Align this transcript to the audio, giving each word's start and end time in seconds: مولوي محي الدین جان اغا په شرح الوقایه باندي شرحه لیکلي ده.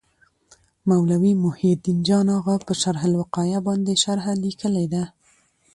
مولوي 0.89 1.33
محي 1.43 1.69
الدین 1.75 1.99
جان 2.07 2.27
اغا 2.37 2.55
په 2.67 2.73
شرح 2.81 3.01
الوقایه 3.09 3.59
باندي 3.67 3.95
شرحه 4.03 4.33
لیکلي 4.43 4.85
ده. 4.93 5.03